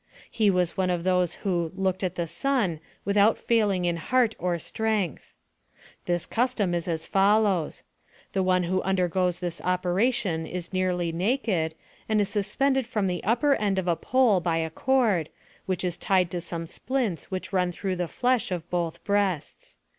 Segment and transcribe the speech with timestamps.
[0.31, 4.57] He was one of those who "looked at the sun" without failing in heart or
[4.57, 5.35] strength.
[6.05, 7.83] This custom is as follows:
[8.33, 11.75] The one who undergoes this operation is nearly naked,
[12.09, 15.29] and is suspended from the upper end of a pole by a cord,
[15.67, 19.77] which is tied to some splints which run through the flesh of both breasts.